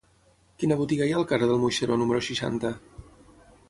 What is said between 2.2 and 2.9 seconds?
seixanta?